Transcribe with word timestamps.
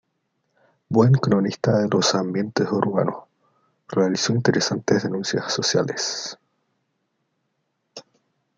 Buen 0.89 1.11
cronista 1.11 1.77
de 1.77 1.87
los 1.87 2.15
ambientes 2.15 2.67
urbanos, 2.71 3.25
realizó 3.87 4.33
interesantes 4.33 5.03
denuncias 5.03 5.53
sociales. 5.53 6.39